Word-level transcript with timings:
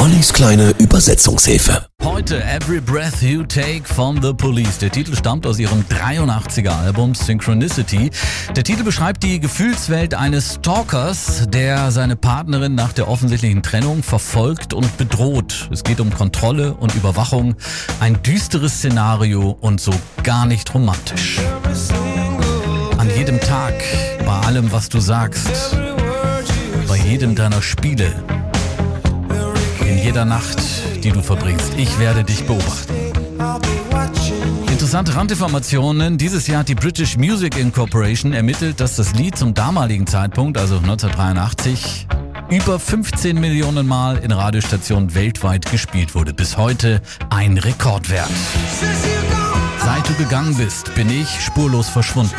Ollis 0.00 0.32
kleine 0.32 0.70
Übersetzungshilfe. 0.78 1.84
Heute 2.02 2.42
Every 2.42 2.80
Breath 2.80 3.20
You 3.20 3.42
Take 3.42 3.82
from 3.84 4.22
The 4.22 4.32
Police. 4.32 4.78
Der 4.78 4.90
Titel 4.90 5.14
stammt 5.14 5.46
aus 5.46 5.58
ihrem 5.58 5.84
83er 5.90 6.70
Album 6.70 7.14
Synchronicity. 7.14 8.10
Der 8.56 8.64
Titel 8.64 8.82
beschreibt 8.82 9.22
die 9.22 9.38
Gefühlswelt 9.40 10.14
eines 10.14 10.54
Stalkers, 10.54 11.44
der 11.50 11.90
seine 11.90 12.16
Partnerin 12.16 12.74
nach 12.74 12.94
der 12.94 13.08
offensichtlichen 13.08 13.62
Trennung 13.62 14.02
verfolgt 14.02 14.72
und 14.72 14.96
bedroht. 14.96 15.68
Es 15.70 15.84
geht 15.84 16.00
um 16.00 16.10
Kontrolle 16.14 16.72
und 16.72 16.94
Überwachung. 16.94 17.56
Ein 18.00 18.22
düsteres 18.22 18.78
Szenario 18.78 19.50
und 19.60 19.82
so 19.82 19.92
gar 20.22 20.46
nicht 20.46 20.72
romantisch. 20.72 21.40
An 22.96 23.10
jedem 23.14 23.38
Tag, 23.38 23.74
bei 24.24 24.46
allem, 24.46 24.72
was 24.72 24.88
du 24.88 24.98
sagst, 24.98 25.76
bei 26.88 26.96
jedem 26.96 27.34
deiner 27.34 27.60
Spiele, 27.60 28.14
jeder 30.10 30.24
Nacht, 30.24 30.58
die 31.04 31.12
du 31.12 31.22
verbringst. 31.22 31.74
Ich 31.76 32.00
werde 32.00 32.24
dich 32.24 32.44
beobachten. 32.44 32.92
Interessante 34.68 35.14
Randinformationen. 35.14 36.18
Dieses 36.18 36.48
Jahr 36.48 36.60
hat 36.60 36.68
die 36.68 36.74
British 36.74 37.16
Music 37.16 37.56
Incorporation 37.56 38.32
ermittelt, 38.32 38.80
dass 38.80 38.96
das 38.96 39.14
Lied 39.14 39.38
zum 39.38 39.54
damaligen 39.54 40.08
Zeitpunkt, 40.08 40.58
also 40.58 40.78
1983, 40.78 42.08
über 42.50 42.80
15 42.80 43.38
Millionen 43.38 43.86
Mal 43.86 44.16
in 44.16 44.32
Radiostationen 44.32 45.14
weltweit 45.14 45.70
gespielt 45.70 46.16
wurde. 46.16 46.34
Bis 46.34 46.56
heute 46.56 47.00
ein 47.28 47.56
Rekordwert. 47.56 48.26
Seit 49.78 50.08
du 50.08 50.14
gegangen 50.14 50.56
bist, 50.56 50.92
bin 50.96 51.08
ich 51.08 51.40
spurlos 51.40 51.88
verschwunden. 51.88 52.34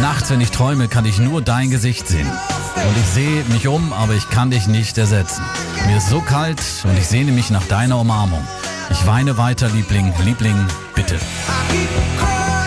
Nachts, 0.00 0.30
wenn 0.30 0.40
ich 0.40 0.52
träume, 0.52 0.88
kann 0.88 1.04
ich 1.04 1.18
nur 1.18 1.42
dein 1.42 1.68
Gesicht 1.68 2.08
sehen. 2.08 2.30
Und 2.76 2.96
ich 2.96 3.06
sehe 3.12 3.44
mich 3.52 3.68
um, 3.68 3.92
aber 3.92 4.14
ich 4.14 4.30
kann 4.30 4.50
dich 4.50 4.68
nicht 4.68 4.96
ersetzen. 4.96 5.42
Mir 5.90 5.96
ist 5.96 6.08
so 6.08 6.20
kalt 6.20 6.62
und 6.84 6.96
ich 6.96 7.08
sehne 7.08 7.32
mich 7.32 7.50
nach 7.50 7.66
deiner 7.66 7.98
Umarmung. 7.98 8.46
Ich 8.90 9.06
weine 9.08 9.36
weiter, 9.38 9.68
Liebling, 9.70 10.12
Liebling, 10.24 10.54
bitte. 10.94 11.18
Sting 11.18 12.59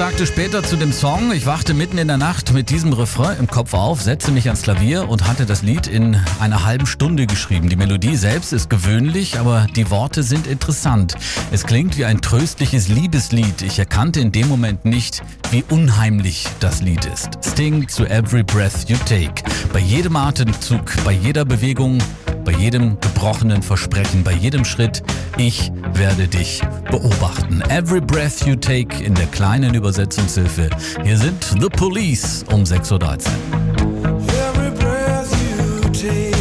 sagte 0.00 0.26
später 0.26 0.62
zu 0.62 0.76
dem 0.76 0.94
Song, 0.94 1.30
ich 1.30 1.44
wachte 1.44 1.74
mitten 1.74 1.98
in 1.98 2.08
der 2.08 2.16
Nacht 2.16 2.54
mit 2.54 2.70
diesem 2.70 2.94
Refrain 2.94 3.38
im 3.38 3.48
Kopf 3.48 3.74
auf, 3.74 4.00
setzte 4.00 4.32
mich 4.32 4.46
ans 4.46 4.62
Klavier 4.62 5.10
und 5.10 5.28
hatte 5.28 5.44
das 5.44 5.60
Lied 5.60 5.88
in 5.88 6.18
einer 6.40 6.64
halben 6.64 6.86
Stunde 6.86 7.26
geschrieben. 7.26 7.68
Die 7.68 7.76
Melodie 7.76 8.16
selbst 8.16 8.54
ist 8.54 8.70
gewöhnlich, 8.70 9.38
aber 9.38 9.66
die 9.76 9.90
Worte 9.90 10.22
sind 10.22 10.46
interessant. 10.46 11.16
Es 11.52 11.64
klingt 11.64 11.98
wie 11.98 12.06
ein 12.06 12.22
tröstliches 12.22 12.88
Liebeslied. 12.88 13.60
Ich 13.60 13.78
erkannte 13.78 14.20
in 14.20 14.32
dem 14.32 14.48
Moment 14.48 14.86
nicht, 14.86 15.22
wie 15.50 15.64
unheimlich 15.68 16.46
das 16.60 16.80
Lied 16.80 17.04
ist. 17.04 17.38
Sting 17.44 17.86
zu 17.86 18.06
Every 18.06 18.42
Breath 18.42 18.88
You 18.88 18.96
Take. 19.04 19.42
Bei 19.70 19.80
jedem 19.80 20.16
Atemzug, 20.16 20.94
bei 21.04 21.12
jeder 21.12 21.44
Bewegung, 21.44 21.98
jedem 22.60 23.00
gebrochenen 23.00 23.62
Versprechen, 23.62 24.22
bei 24.22 24.32
jedem 24.32 24.64
Schritt, 24.64 25.02
ich 25.38 25.72
werde 25.94 26.28
dich 26.28 26.60
beobachten. 26.90 27.62
Every 27.70 28.00
breath 28.00 28.46
you 28.46 28.54
take 28.54 29.02
in 29.02 29.14
der 29.14 29.26
kleinen 29.26 29.74
Übersetzungshilfe. 29.74 30.68
Hier 31.02 31.16
sind 31.16 31.42
The 31.58 31.68
Police 31.68 32.44
um 32.52 32.64
6.13 32.64 32.92
Uhr. 32.92 33.00
Every 34.28 34.70
breath 34.78 35.30
you 35.32 35.90
take 35.90 36.39